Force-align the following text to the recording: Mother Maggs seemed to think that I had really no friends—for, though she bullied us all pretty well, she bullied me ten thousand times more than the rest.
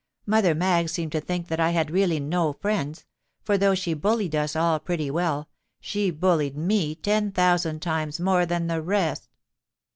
Mother 0.25 0.55
Maggs 0.55 0.91
seemed 0.93 1.11
to 1.11 1.21
think 1.21 1.47
that 1.49 1.59
I 1.59 1.69
had 1.69 1.91
really 1.91 2.19
no 2.19 2.53
friends—for, 2.53 3.55
though 3.55 3.75
she 3.75 3.93
bullied 3.93 4.35
us 4.35 4.55
all 4.55 4.79
pretty 4.79 5.11
well, 5.11 5.47
she 5.79 6.09
bullied 6.09 6.57
me 6.57 6.95
ten 6.95 7.31
thousand 7.31 7.83
times 7.83 8.19
more 8.19 8.47
than 8.47 8.65
the 8.65 8.81
rest. 8.81 9.29